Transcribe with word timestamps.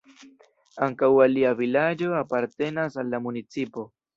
Ankaŭ 0.85 1.09
alia 1.27 1.51
vilaĝo 1.61 2.17
apartenas 2.23 3.01
al 3.03 3.13
la 3.17 3.25
municipo. 3.29 3.87